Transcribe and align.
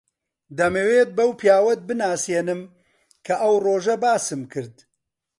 دەمەوێت 0.57 1.09
بەو 1.17 1.29
پیاوەت 1.39 1.81
بناسێنم 1.89 2.61
کە 3.25 3.33
ئەو 3.41 3.55
ڕۆژە 3.65 3.95
باسم 4.03 4.41
کرد. 4.53 4.75